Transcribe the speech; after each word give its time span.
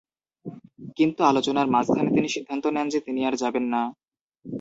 কিন্তু 0.97 1.21
আলোচনার 1.23 1.67
মাঝখানে 1.67 2.09
তিনি 2.11 2.27
সিদ্ধান্ত 2.35 2.65
নেন 2.75 2.87
যে 2.93 2.99
তিনি 3.07 3.19
আর 3.27 3.35
যাবেন 3.43 3.65
না। 3.73 3.81